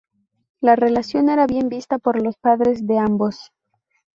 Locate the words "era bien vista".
1.29-1.99